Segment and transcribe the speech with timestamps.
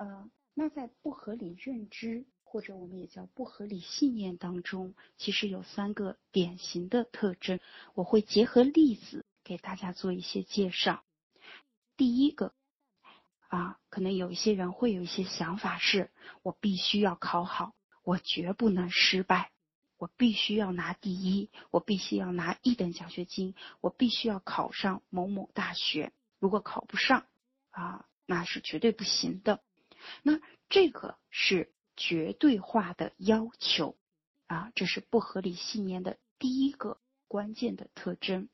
[0.00, 7.60] 呃，那在不合理认知或者我们也叫不合理信念当中，其实有三个典型的特征，
[7.92, 11.04] 我会结合例子给大家做一些介绍。
[11.98, 12.54] 第一个，
[13.48, 16.10] 啊，可能有一些人会有一些想法是，
[16.42, 19.52] 我必须要考好，我绝不能失败。
[19.98, 26.14] 我必须要拿第一，我必须要拿一等奖学金，我必须要考上某某大学。
[26.38, 27.26] 如果考不上，
[27.68, 29.62] 啊，那是绝对不行的。
[30.22, 33.96] 那这个是绝对化的要求，
[34.46, 38.48] 啊，这是不合理信念的第一个关键的特征，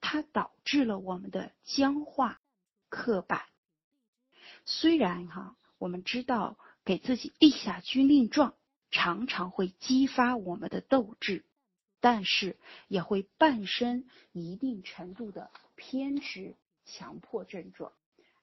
[0.00, 2.40] 它导致了我们的僵化、
[2.88, 3.42] 刻板。
[4.64, 8.54] 虽然哈，我们知道给自己立下军令状。
[8.92, 11.44] 常常会激发我们的斗志，
[12.00, 17.92] 但是也会伴生一定程度的偏执、强迫症状。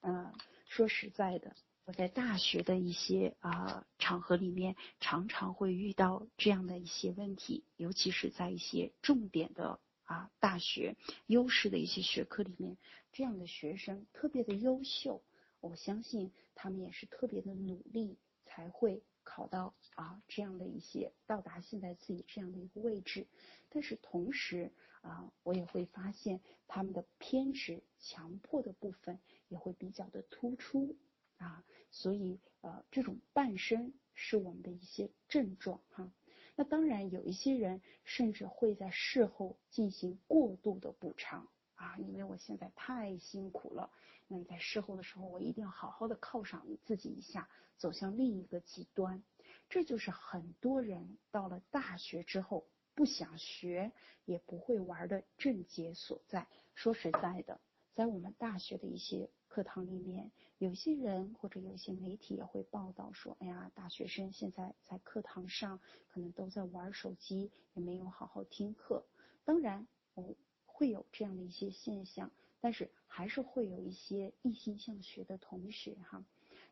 [0.00, 0.32] 嗯，
[0.66, 1.54] 说实在的，
[1.88, 12.76] 我在大学的一些啊场合里面，常常会遇到这样的一些问题，尤其是在一些重点的啊大学、优势的一些学科里面，
[13.10, 15.22] 这样的学生特别的优秀，
[15.60, 19.02] 我相信他们也是特别的努力才会。
[19.24, 23.26] 考到啊这样的一些到达现在自己这样的一个位置，
[23.68, 29.18] 但是同时啊我也会发现他们的偏执、强迫的部分
[29.48, 30.96] 也会比较的突出
[31.38, 36.12] 啊，所以呃这种半生是我们的一些症状哈。
[36.56, 43.90] 那当然有一些人甚至会在事后进行过度的补偿啊，因为我现在太辛苦了。
[44.26, 49.22] 那你在事后的时候，我一定要好好的犒赏自己一下，走向另一个极端。
[49.70, 53.92] 这就是很多人到了大学之后不想学
[54.24, 56.46] 也不会玩的症结所在。
[56.74, 57.60] 说实在的，
[57.94, 69.06] 在我们大学的一些课堂里面，有些人或者有些媒体也会报道说：“哎呀，大学生现在在课堂上可能都在玩手机，也没有好好听课。”
[69.44, 70.34] 当然，我
[70.66, 72.30] 会有这样的一些现象。
[72.60, 76.24] 但是还是会有一些一心向学的同学哈，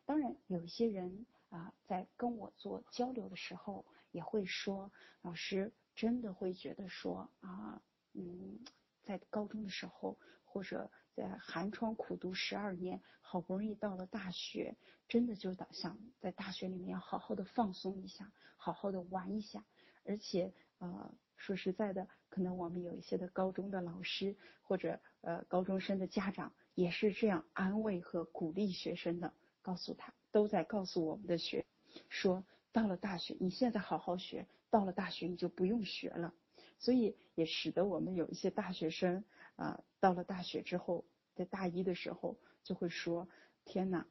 [0.05, 4.91] 当然有一些人啊，在跟我做交流的时候，也会说，
[5.21, 7.81] 老师真的会觉得说啊，
[8.11, 8.59] 嗯，
[9.03, 14.77] 在高中的时候或者在寒窗苦读十二年，好不容易到了大学，
[15.09, 19.65] 真的就想在大学里面要好好的放松一下，好好的玩一下，
[20.05, 21.11] 而且呃。
[21.39, 31.63] 说实在的，可能我们有一些的高中的老师或者呃高中生的家长也是这样安慰和鼓励学生的，告诉他都在告诉我们的学，
[32.09, 36.33] 说到了大学你现在好好学，到了大学你就不用学了，
[36.77, 39.23] 所以也使得我们有一些大学生
[39.55, 41.05] 啊到了大学之后，
[41.35, 43.27] 在大一的时候就会说
[43.65, 44.07] 天哪，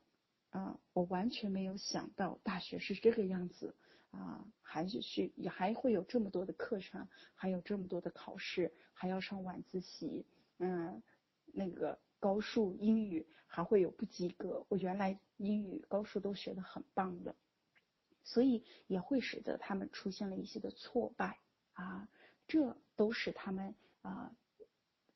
[0.51, 3.75] 啊我完全没有想到大学是这个样子。
[4.13, 10.25] 啊，还是需也还会有这么多的课程，还有这么多的考试，还要上晚自习，
[10.57, 11.03] 嗯，
[11.53, 14.65] 那个高数英语还会有不及格。
[14.71, 17.37] 我原来英语高数都学得很棒的，
[18.23, 21.39] 所以也会使得他们出现了一些的挫败
[21.75, 22.09] 啊，
[22.47, 24.37] 这都是他们啊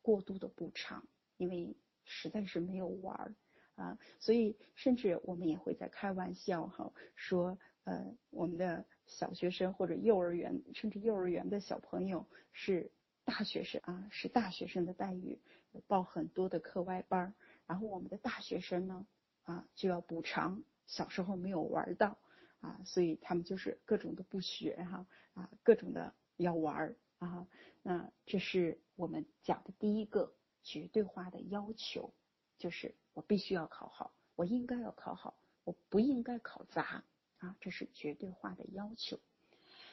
[0.03, 3.35] 过度的补偿，因为实在是没有玩儿
[3.75, 7.59] 啊，所以甚至我们也会在开玩笑哈说。
[7.85, 12.93] 呃，我们的小学生或者幼儿园，甚至幼儿园的小朋友是
[13.25, 15.41] 大学生啊，是大学生的待遇，
[15.87, 17.35] 报很多的课外班儿
[17.67, 19.07] 然后我们的大学生呢，
[19.45, 22.19] 啊，就要补偿小时候没有玩到
[22.61, 27.47] 啊，所以他们就是各种的不学哈，啊，各种的要玩啊。
[27.83, 32.13] 那这是我们讲的第一个绝对化的要求，
[32.59, 37.05] 就是我必须要考好，我应该要考好，我不应该考砸。
[37.39, 39.19] 啊，这是绝对化的要求。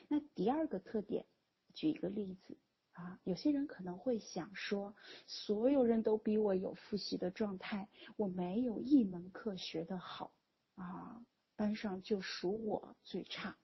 [0.10, 1.26] 那第二个特点，
[1.74, 2.58] 举一个例子
[2.92, 4.94] 啊，有些人可能会想说，
[5.28, 7.88] 所有人都比我有复习的状态，
[8.18, 10.34] 我没有一门课学得好
[10.76, 13.56] 啊，班上就数我最差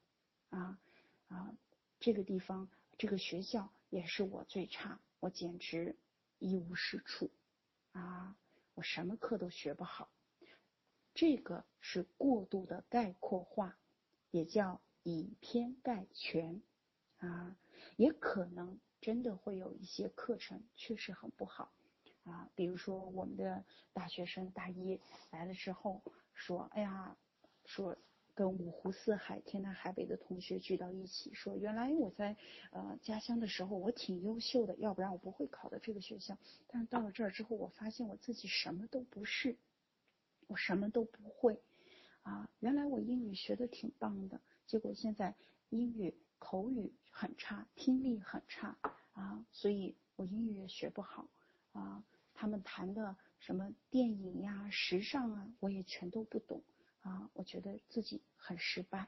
[0.50, 0.80] 啊
[1.28, 1.54] 啊，
[2.00, 5.95] 这个地方这个学校也是我最差，我简直
[6.40, 7.31] 一无是处。
[7.92, 8.36] 啊，
[8.75, 10.10] 我什么课都学不好。
[11.13, 13.78] 这个是过度的概括化，
[14.31, 16.62] 也叫以偏概全。
[17.18, 17.56] 啊，
[17.98, 21.72] 也可能真的会有一些课程确实很不好。
[22.24, 23.63] 啊，比如说我们的
[23.94, 26.01] 大学生大一来了之后
[26.34, 27.18] 说，哎呀，
[27.66, 27.98] 说
[28.36, 32.36] 跟五湖四海、天南海北的同学聚到一起，说原来我在
[32.72, 36.38] 呃家乡的时候我挺优秀的，要不然我不会考到这个学校，
[36.68, 39.58] 但是到了这儿之后，我发现我自己什么都不是。
[40.48, 41.62] 我什么都不会，
[42.22, 45.34] 啊，原来我英语学的挺棒的，结果现在
[45.70, 48.78] 英语口语很差，听力很差
[49.14, 51.30] 啊，所以我英语也学不好
[51.72, 52.04] 啊。
[52.34, 56.62] 他们谈的什么电影呀、时尚啊，我也全都不懂
[57.04, 59.08] 啊，我觉得自己很失败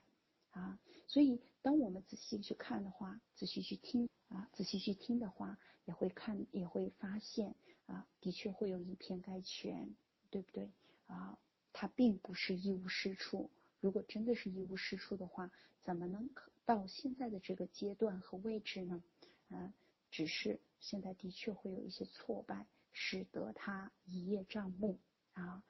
[0.51, 0.79] 啊。
[1.07, 7.55] 所以，当我们仔细去看的话，仔细去听啊，仔细去听的话，也会看，也会发现
[7.87, 9.95] 啊，的确会有以偏概全，
[10.29, 10.71] 对不对
[11.07, 11.37] 啊？
[11.73, 13.49] 他并不是一无是处。
[13.81, 15.51] 如果真的是一无是处的话，
[15.81, 16.29] 怎么能
[16.65, 19.03] 到现在的这个阶段和位置呢？
[19.49, 19.73] 啊，
[20.09, 24.99] 只是现在的确会有一些挫败，使得他一叶障目
[25.33, 25.63] 啊，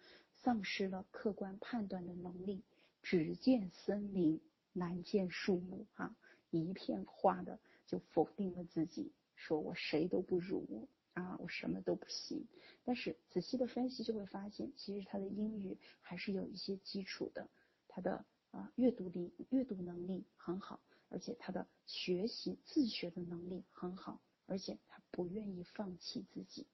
[0.45, 2.61] 丧失了客观判断的能力，
[3.01, 4.39] 只见森林。
[4.77, 6.13] 难见树木啊，
[6.51, 7.57] 一片化的
[7.87, 12.45] 就否定了自己，说我谁都不如啊，我什么都不行。
[12.83, 17.49] 但是仔细的分析就会发现，其实他的英语还是有一些基础的，
[17.87, 26.67] 他的啊阅读力、阅读能力很好，而且他的学习自学的能力很好，而且他不愿意放弃自己。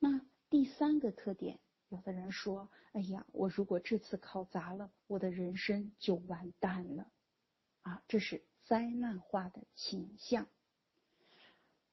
[0.00, 0.20] 那
[0.50, 1.60] 第三个特点。
[1.88, 7.10] 有的人说：“哎呀，我如果这次考砸了，我的人生就完蛋了。”
[7.82, 10.46] 啊，这是灾难化的倾向。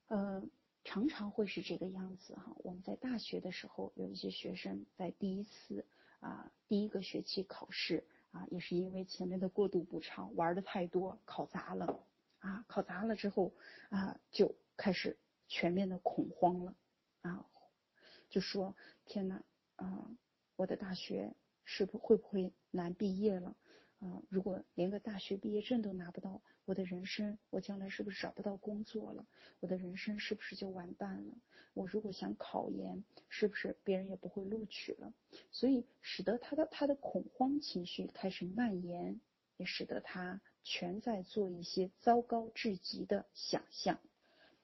[0.07, 0.43] 呃，
[0.83, 2.53] 常常会是这个样子哈。
[2.57, 5.85] 我们在大学的时候，有一些学生在第一次
[6.19, 12.03] 啊第一个学期考试啊，也是因为前面的过度补偿玩的太多，考砸了
[12.39, 12.65] 啊。
[12.67, 13.53] 考砸了之后
[13.89, 15.17] 啊，就开始
[15.47, 16.75] 全面的恐慌了
[17.21, 17.45] 啊，
[18.29, 18.75] 就说
[19.05, 19.41] ：“天哪！”
[19.75, 20.09] 啊，
[20.55, 21.33] 我的大学
[21.63, 23.55] 是不会不会难毕业了？
[23.99, 29.25] 啊，如果连个大学毕业证都拿不到，我的人生，我将来是不是找不到工作了？
[29.59, 31.33] 我的人生是不是就完蛋了？
[31.73, 35.13] 我如果想考研，是不是别人也不会录取了？
[35.51, 39.19] 所以使得他的他的恐慌情绪开始蔓延，
[39.57, 43.99] 也使得他全在做一些糟糕至极的想象。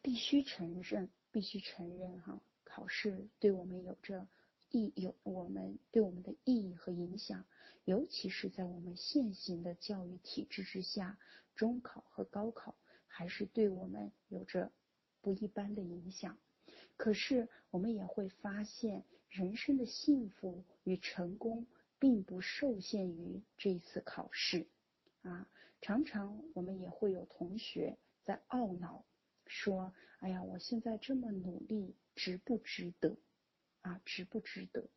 [0.01, 4.27] 必须承认，必须承认哈，考试对我们有着。
[4.71, 7.45] 意有我们对我们的意义和影响，
[7.85, 11.19] 尤其是在我们现行的教育体制之下，
[11.55, 12.75] 中考和高考
[13.07, 14.71] 还是对我们有着
[15.21, 16.37] 不一般的影响。
[16.97, 21.65] 可是我们也会发现，人生的幸福与成功
[21.99, 24.67] 并不受限于这一次考试
[25.21, 25.49] 啊。
[25.81, 29.03] 常常我们也会有同学在懊恼，
[29.47, 33.17] 说：“哎呀，我现在这么努力，值不值得？”
[33.81, 34.89] 啊，值不值得？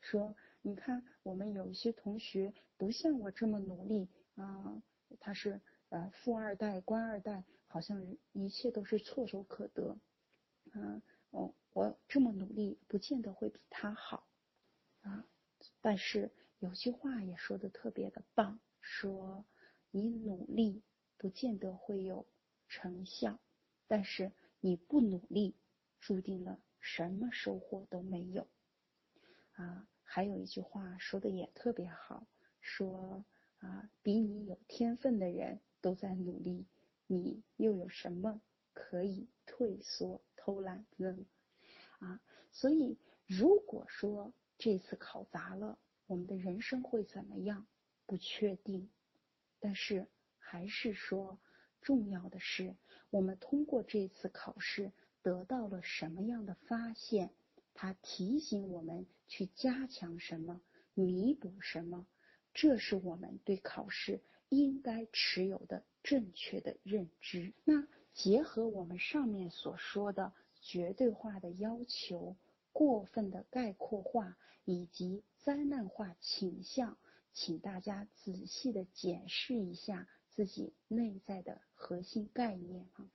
[0.00, 4.82] 说，你看，我们有一些同学不像我这么努力啊，
[5.20, 5.60] 他是
[5.90, 9.98] 呃富二代、官二代，好像一切都是唾手可得。
[10.72, 14.26] 嗯，哦，我这么努力，不见得会比他好
[15.02, 15.26] 啊。
[15.82, 19.44] 但是有句话也说的特别的棒，说
[19.90, 20.82] 你努力
[21.18, 22.26] 不见得会有
[22.68, 23.38] 成效，
[23.86, 25.54] 但是你不努力，
[26.00, 26.58] 注定了。
[26.80, 28.48] 什么收获都没有
[29.52, 29.86] 啊！
[30.02, 32.26] 还有一句话说的也特别好，
[32.60, 33.24] 说
[33.58, 36.66] 啊，比你有天分的人都在努力，
[37.06, 38.40] 你又有什么
[38.72, 41.16] 可以退缩偷懒呢？
[42.00, 47.66] 啊，所以如果说这次考砸了，我们的人生会怎么样？
[48.06, 48.90] 不确定，
[49.60, 50.08] 但是
[50.38, 51.38] 还是说，
[51.80, 52.74] 重要的是
[53.10, 54.90] 我们通过这次考试。
[55.22, 57.30] 得到了什么样的发现？
[57.74, 60.60] 它提醒我们去加强什么，
[60.94, 62.06] 弥补什么？
[62.52, 67.54] 这是我们对考试应该持有的正确的认知。
[67.64, 72.36] 那结合我们上面所说的绝对化的要求、
[72.72, 76.98] 过分的概括化以及灾难化倾向，
[77.32, 83.10] 请大家仔细的检视一下自己内在的核心概念啊。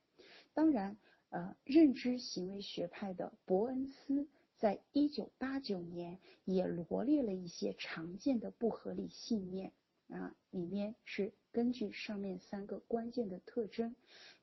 [0.54, 0.96] 当然。
[1.36, 4.26] 呃，认知行为学派的伯恩斯
[4.56, 9.74] 在一九八九年也罗列了一些常见的不合理信念
[10.08, 13.94] 啊，里面是根据上面三个关键的特征，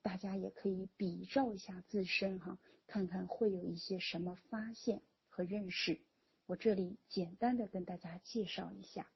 [0.04, 6.00] 大家也可以比照一下自身哈，看看会有一些什么发现和认识。
[6.46, 9.10] 我这里简单的跟大家介绍一下，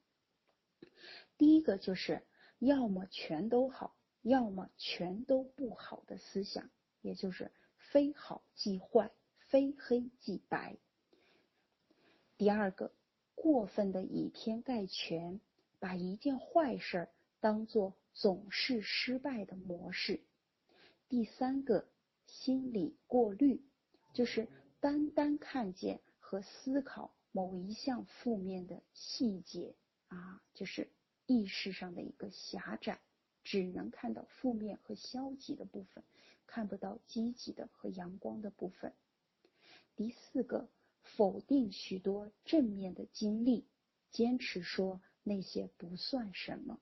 [1.38, 2.24] 第一个就是
[2.58, 6.72] 要么全都好，要么全都不好的思想。
[7.04, 7.52] 也就是
[7.92, 10.78] 非好即坏，非黑即白。
[12.38, 12.92] 第二个，
[13.34, 15.40] 过分的以偏概全，
[15.80, 20.22] 把一件坏事当做总是失败的模式。
[21.08, 21.88] 第三个，
[22.26, 23.62] 心理过滤，
[24.14, 24.48] 就是
[24.80, 29.76] 单单看见和思考某一项负面的细节
[30.10, 30.90] 啊，就是
[31.26, 33.00] 意识上的一个狭窄，
[33.44, 36.04] 只能看到负面和消极的部分，
[36.48, 38.94] 看不到积极的和阳光的部分。
[39.96, 40.68] 第四个，
[41.04, 43.68] 否定许多正面的经历，
[44.10, 46.80] 坚持说那些不算什么。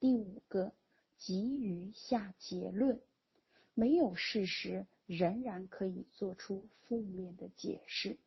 [0.00, 0.72] 第五个，
[1.16, 3.00] 急于下结论，
[3.74, 8.18] 没有事实仍然可以做出负面的解释。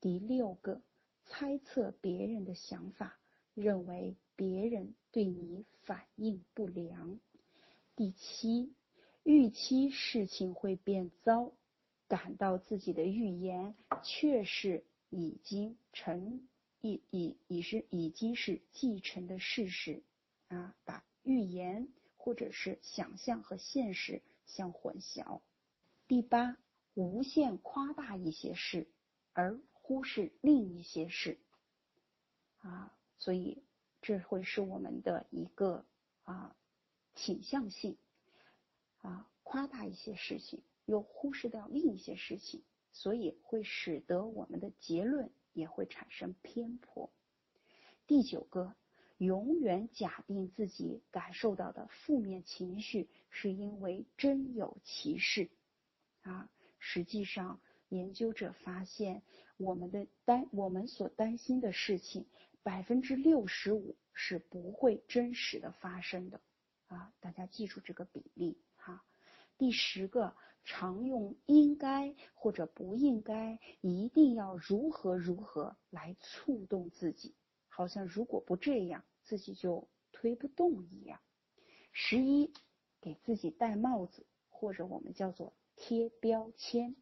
[0.00, 0.82] 第六个。
[1.26, 3.18] 猜测别人的想法，
[3.54, 7.18] 认为别人对你反应不良。
[7.96, 8.74] 第七，
[9.24, 11.50] 预期事情会变糟，
[12.06, 16.46] 感到自己的预言确实已经成，
[16.80, 20.02] 已已已是已经是继承的事实
[20.46, 25.40] 啊，把预言或者是想象和现实相混淆。
[26.06, 26.56] 第八，
[26.94, 28.86] 无限夸大一些事，
[29.32, 29.58] 而。
[29.86, 31.38] 忽视另一些事，
[32.60, 33.62] 啊，所以
[34.00, 35.84] 这会是我们的一个
[36.22, 36.56] 啊
[37.14, 37.98] 倾向性，
[39.04, 47.12] 啊夸大一些事情，又忽视掉另一些事情，所以会使得我们的结论也会产生偏颇。
[48.06, 48.74] 第九个，
[49.18, 55.50] 永远假定自己感受到的负面情绪是因为真有其事，
[56.22, 57.60] 啊，实际上。
[57.90, 59.22] 研究者发现，
[59.56, 62.26] 我们的担我们所担心的事情，
[62.64, 66.40] 百分之六十五是不会真实的发生的
[66.88, 67.12] 啊！
[67.20, 68.58] 大家记住这个比例。
[69.56, 70.34] 第十个，
[70.64, 77.34] 常用应该或者不应该，一定要如何如何来触动自己，
[77.68, 81.20] 好像如果不这样，自己就推不动一样。
[81.92, 82.52] 十一，
[83.00, 86.96] 给自己戴帽子，或者我们叫做贴标签。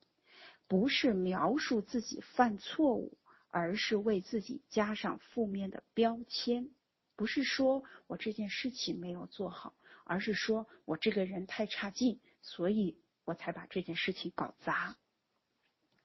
[0.69, 3.19] 不是描述自己犯错误，
[3.49, 6.71] 而是为自己加上负面的标签。
[7.15, 14.99] 不是说我这件事情没有做好，而是说我这个人太差劲，所以我才把这件事情搞砸。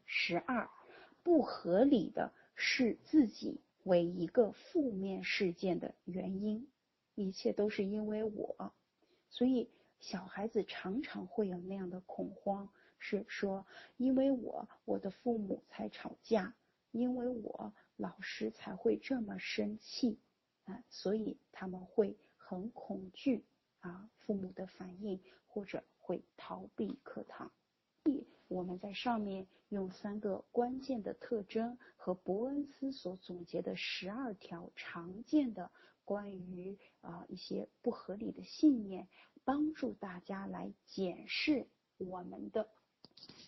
[0.05, 0.69] 十二，
[1.23, 6.69] 不合理的视自己为一个负面事件的原因，
[7.15, 8.73] 一切都是因为我，
[9.29, 12.69] 所以小孩子常常会有那样的恐慌。
[12.99, 13.67] 是说，
[13.97, 16.55] 因为我我的父母才吵架，
[16.91, 20.17] 因为我老师才会这么生气
[20.65, 23.45] 啊，所以他们会很恐惧
[23.81, 27.51] 啊父母的反应，或者会逃避课堂。
[28.47, 35.69] 我们在上面用三个关键的特征和伯恩斯所总结的十二条常见的
[36.05, 39.09] 关于啊一些不合理的信念，
[39.43, 42.69] 帮助大家来检视我们的。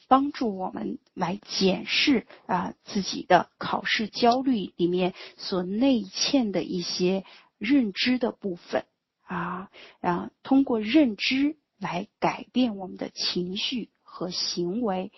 [0.09, 7.23] 帮助我们来检视啊自己的考试焦虑里面所内嵌的一些
[7.57, 8.83] 认知的部分
[9.21, 15.11] 啊，啊通过认知来改变我们的情绪和行为，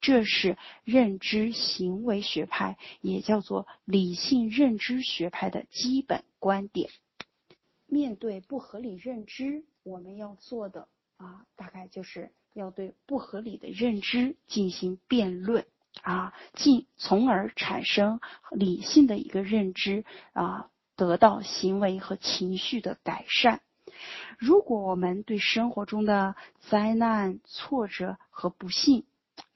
[0.00, 6.90] 这是认知行为学派，也叫做理性认知学派的基本观点。
[7.86, 12.30] 面对不合理认知，我们要做的啊，大概就是。
[12.54, 15.64] 要对不合理的认知进行辩论
[16.02, 18.20] 啊，进从而产生
[18.50, 23.60] 理性的一个认知啊，得到行为和情绪的改善。
[24.38, 29.04] 如果我们对生活中的灾难、挫折和不幸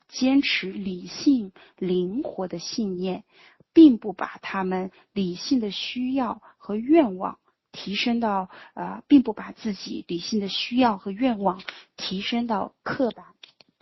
[0.09, 3.25] 坚持理性、灵活的信念，
[3.73, 7.39] 并不把他们理性的需要和愿望。
[7.75, 11.63] 提升到呃，并不把自己理性的需要和愿望
[11.97, 13.25] 提升到刻板、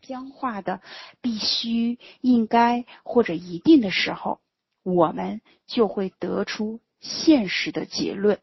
[0.00, 0.81] 僵化的
[1.21, 4.38] 必须、应该或者一定的时候，
[4.85, 8.38] 我们就会得出现实的结论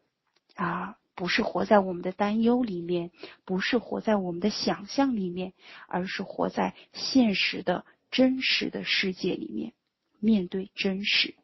[0.56, 3.12] 啊，不是活在我们的担忧里面，
[3.44, 5.52] 不是活在我们的想象里面，
[5.88, 9.74] 而是活在现实的真实的世界里面，
[10.20, 11.36] 面对真实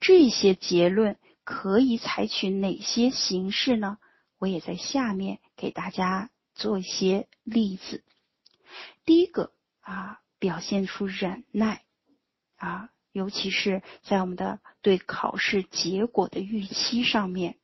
[0.00, 1.18] 这些结论。
[1.44, 3.98] 可以采取哪些形式呢？
[4.40, 8.02] 我也在下面给大家做一些例子。
[9.04, 11.84] 第一个啊，表现出忍耐
[12.56, 17.58] 啊，尤其是在我们的对考试结果的预期上面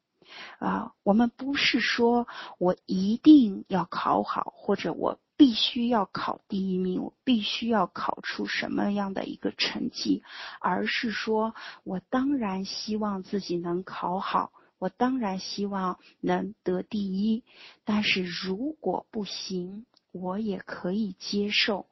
[0.58, 2.26] 啊，我们不是说
[2.58, 5.18] 我一定要考好，或者我。
[5.34, 10.22] 必须要考第一名，我必须要考出什么样的一个成绩，
[10.60, 17.42] 而是说我当然希望自己能考好，我当然希望能得第一，
[17.84, 21.86] 但是如果不行，我也可以接受，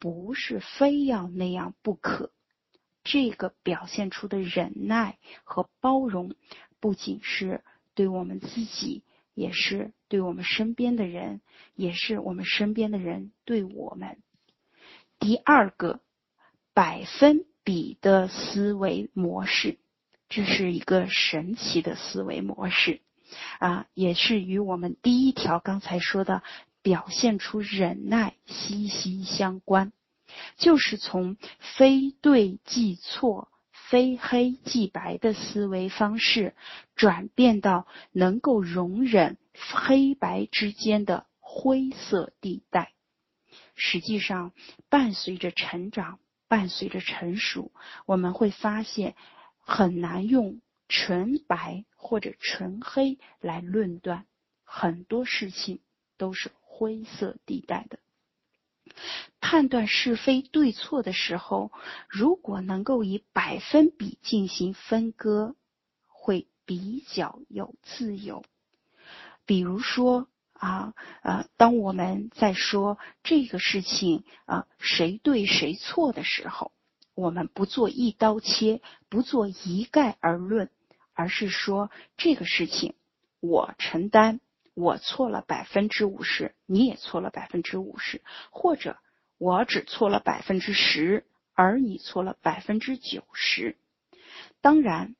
[0.00, 2.32] 不是非要那样不可。
[3.04, 6.34] 这个表现出的忍耐和包容，
[6.80, 7.62] 不仅是
[7.96, 9.02] 对我们自己，
[9.34, 11.40] 也是对我们身边的人，
[11.74, 14.18] 也是我们身边的人对我们。
[15.18, 16.00] 第二个，
[16.74, 19.78] 百分比的思维模式，
[20.28, 23.00] 这是一个神奇的思维模式
[23.58, 26.42] 啊，也是与我们第一条刚才说的
[26.82, 29.92] 表现出忍耐息息相关。
[30.58, 31.36] 就是从
[31.76, 33.48] 非对即错、
[33.88, 36.54] 非黑即白的思维方式，
[36.94, 39.36] 转变到能够容忍
[39.74, 42.92] 黑白之间的灰色地带。
[43.74, 44.52] 实际上，
[44.88, 47.70] 伴随着成长，伴随着成熟，
[48.06, 49.14] 我们会发现
[49.58, 54.26] 很难用纯白或者纯黑来论断，
[54.64, 55.80] 很多事情
[56.16, 57.98] 都是灰色地带的。
[59.40, 61.70] 判断是非对错的时候，
[62.08, 65.54] 如果能够以百分比进行分割，
[66.08, 68.44] 会比较有自由。
[69.44, 76.72] 比如说啊呃，当我们在说这个事情啊谁对谁错的时候，
[77.14, 80.70] 我们不做一刀切，不做一概而论，
[81.14, 82.94] 而是说这个事情
[83.40, 84.40] 我承担。
[84.76, 88.98] 我错了百分之五十，你也错了百分之五十，或者
[89.38, 93.78] 我只错了百分之十，而你错了百分之九十。
[94.60, 95.16] 当然，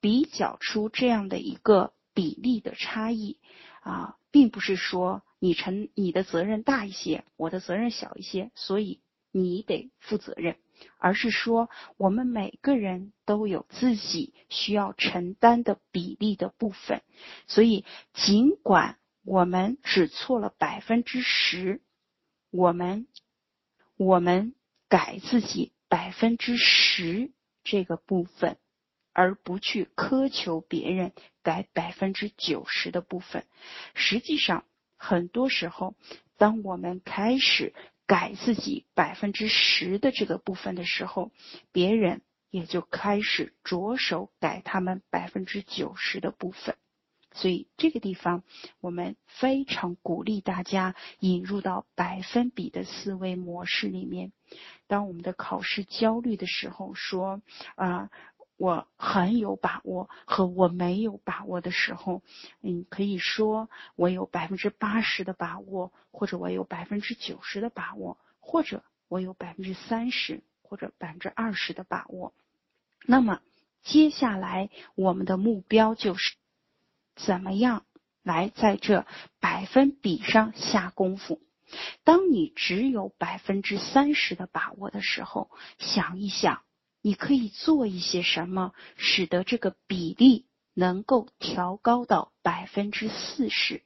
[0.00, 3.38] 比较出这样的一个比例的差异
[3.80, 10.56] 啊，并不是说你承你的责任大一些，我的责任小一些，所以你得负责任。
[10.98, 17.02] 而是说，我们每个人都有自己需要承担的比例的部分，
[17.46, 21.80] 所以尽管我们只错了百分之十，
[22.50, 23.06] 我们
[23.96, 24.54] 我们
[24.88, 27.30] 改自己百分之十
[27.64, 28.56] 这个部分，
[29.12, 33.44] 而不去苛求别人改百分之九十的部分。
[33.94, 34.64] 实际上，
[34.96, 35.94] 很多时候，
[36.36, 37.74] 当我们开始。
[38.10, 41.30] 改自己百分之十的这个部分的时候，
[41.70, 46.74] 别人也就开始着手改他们百分之九十的部分。
[47.32, 48.42] 所以这个地方，
[48.80, 54.32] 我们非常鼓励大家引入到百分比的思维模式里面。
[54.88, 57.40] 当我们的考试焦虑的时候，说
[57.76, 58.10] 啊。
[58.60, 62.20] 我很有把握和我没有把握的时候，
[62.60, 72.34] 嗯，可以说我有百分之八十的把握，或者我有百分之九十的把握，或者我有百分之三十或者百分之二十的把握。
[73.06, 73.40] 那么
[73.82, 76.34] 接下来我们的目标就是
[77.16, 77.86] 怎么样
[78.22, 79.06] 来在这
[79.40, 81.40] 百分比上下功夫。
[82.04, 86.60] 当你只有百分之三十的把握的时候，想一想。
[87.02, 93.82] 你可以做一些什么，使得这个比例能够调高到百分之四十，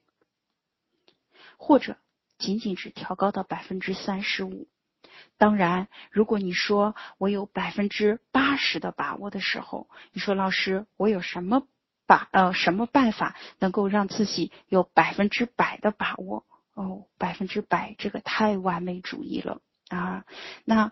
[1.56, 1.96] 或者
[2.38, 4.68] 仅仅是调高到百分之三十五。
[5.38, 11.68] 当然，如果你说我有百分之八十的把握的时候，你说老师，我有什么
[12.06, 16.44] 把呃什么办法能够让自己有百分之百的把握？
[16.74, 20.24] 哦，百分之百这个太完美主义了啊！
[20.64, 20.90] 那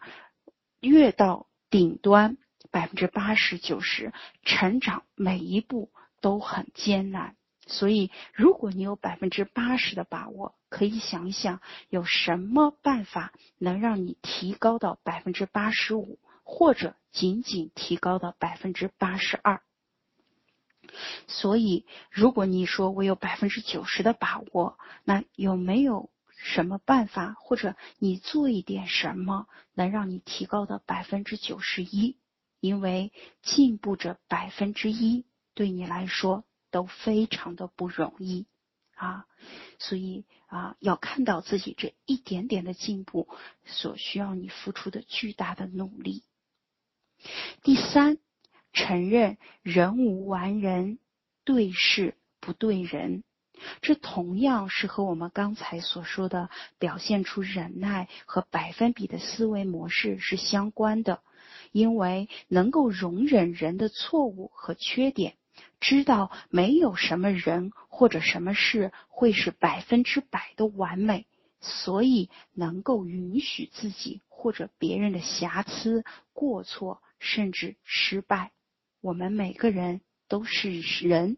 [0.78, 1.48] 越到。
[1.72, 2.36] 顶端
[2.70, 4.12] 百分之八十九十
[4.44, 7.34] 成长每一步都很艰难，
[7.66, 19.62] 所以如果你有百分之八十的把握，可以想一想有什么办法能让你提高到百分之八十五，或者仅仅提高到百分之八十二。
[21.26, 26.10] 所以，如果你说我有百分之九十的把握，那有没有？
[26.44, 32.16] 什么办法，或者你做一点什么，能让你提高到百分之九十一？
[32.58, 35.24] 因为进步这百分之一，
[35.54, 38.46] 对你来说都非常的不容易
[38.94, 39.26] 啊！
[39.78, 43.28] 所以啊，要看到自己这一点点的进步，
[43.64, 46.24] 所需要你付出的巨大的努力。
[47.62, 48.18] 第三，
[48.72, 50.98] 承认人无完人，
[51.44, 53.22] 对事不对人。
[53.80, 61.20] 这同样是和我们刚才所说的表现出忍耐和百分比的思维模式是相关的，
[61.72, 65.34] 因为能够容忍人的错误和缺点，
[65.80, 71.26] 知道没有什么人或者什么事会是百分之百的完美，
[71.60, 78.50] 所以能够允许自己或者别人的瑕疵、过错，甚至失败。
[79.00, 81.36] 我们每个人都是人。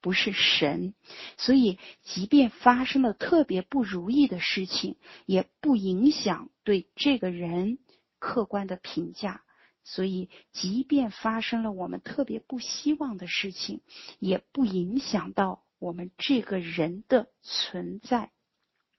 [0.00, 0.94] 不是神，
[1.36, 7.78] 所以即便发生了特别不如意的事情，也不影响对这个人
[8.18, 9.42] 客观的评价。
[9.84, 13.80] 所以，即便发生了我们特别不希望的事情，
[14.18, 18.30] 也不影响到我们这个人的存在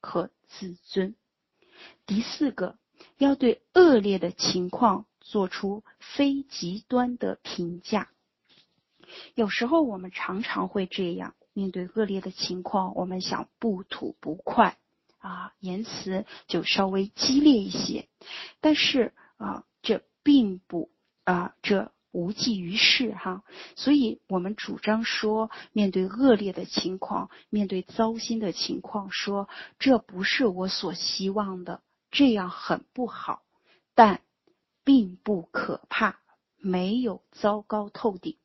[0.02, 1.16] 和自尊。
[2.08, 2.80] 第四个，
[3.20, 8.10] 要对恶劣的情况做出非极端的评价。
[9.36, 14.78] 有时候我们常常会这样，面对恶劣的情况，我们想不吐不快
[15.20, 18.08] 啊，言辞就稍微激烈一些。
[18.62, 20.90] 但是啊，这并不
[21.24, 23.44] 啊，这无济于事哈。
[23.76, 33.42] 所以我们主张说，面对恶劣的情况，面对糟心的情况，说这不是我所希望的，这样很不好，
[33.96, 34.22] 但
[34.84, 36.20] 并不可怕，
[36.58, 38.38] 没有糟糕透顶。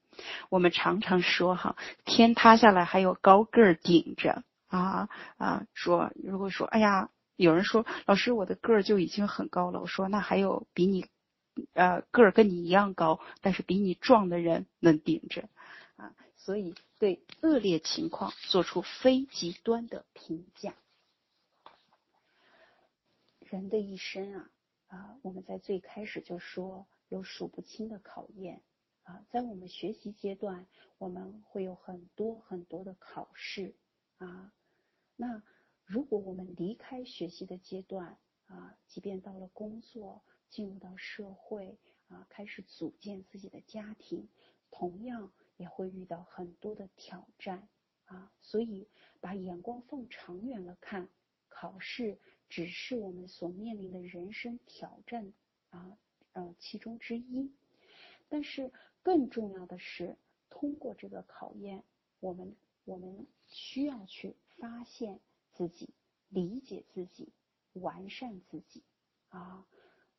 [0.48, 5.66] 我们常常说哈，天塌下来还有高个儿顶着啊啊！
[5.72, 11.06] 说如果说哎呀，有人说老师我的个儿就已经很高了，我说那还有比你
[11.72, 15.48] 呃个儿跟你一样高，但是比你壮的人能顶着
[15.96, 16.14] 啊。
[16.36, 20.74] 所以对恶劣情况做出非极端的评价。
[23.40, 24.50] 人的一生啊
[24.88, 28.62] 啊，我们在最开始就说有数不清的考验。
[29.04, 33.74] 啊，在我们学习阶段，我们会有很多很多的考试
[34.16, 34.50] 啊。
[35.14, 35.42] 那
[35.84, 44.26] 如果我们离开学习的阶段啊，即便到了工作，进入到社会啊，开始组建自己的家庭，
[44.70, 47.68] 同样也会遇到很多的挑战
[48.06, 48.32] 啊。
[48.40, 48.88] 所以，
[49.20, 51.10] 把眼光放长远了看，
[51.50, 55.34] 考试只是我们所面临的人生挑战
[55.68, 55.98] 啊，
[56.32, 57.52] 呃，其中之一。
[58.30, 58.72] 但是。
[59.04, 60.16] 更重要的是，
[60.48, 61.84] 通过这个考验，
[62.20, 65.20] 我们我们需要去发现
[65.52, 65.90] 自己、
[66.30, 67.28] 理解自己、
[67.74, 68.82] 完善自己
[69.28, 69.66] 啊。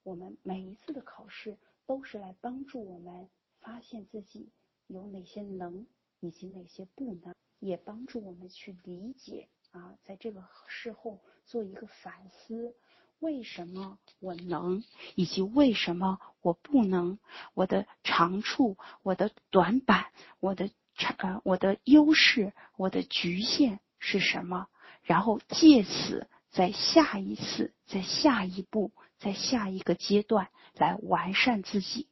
[0.04, 3.28] 我们每一次的考试都是来帮助我们
[3.60, 4.52] 发现自己
[4.86, 5.88] 有哪些能
[6.20, 12.76] 以及哪些不能，也帮助我们去理解啊，在这个事后做一个反思。
[13.20, 14.84] 为什么我能，
[15.16, 17.18] 以及为什么我不能？
[17.54, 24.68] 我的长处，我的短板，我的长呃，我的优势，我的局限是什么？
[25.02, 32.08] 然后借此在下一次，在下一步，在下一个阶段来完善自己。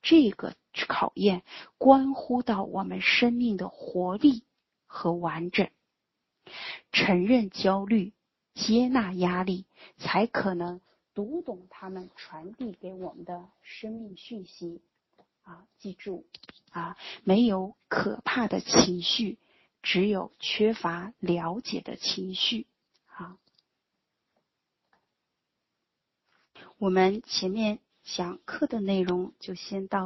[0.00, 0.54] 这个
[0.88, 1.42] 考验
[1.78, 4.44] 关乎到我们生命的活力
[4.86, 5.68] 和完整。
[6.90, 8.13] 承认焦虑。
[8.54, 9.66] 接纳压力，
[9.98, 10.80] 才可能
[11.12, 14.80] 读懂他们传递给我们的生命讯息。
[15.42, 16.24] 啊，记住，
[16.70, 19.36] 啊，没有可怕的情绪，
[19.82, 22.66] 只有缺乏了解的情绪。
[23.06, 23.36] 啊，
[26.78, 30.02] 我们前面讲课的内容就先到。